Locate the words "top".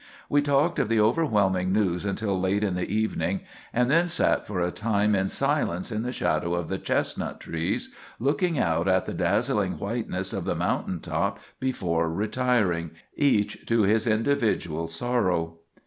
11.01-11.37